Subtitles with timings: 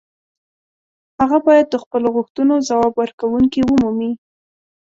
[1.19, 4.11] هغه باید د خپلو غوښتنو ځواب ورکوونکې ومومي.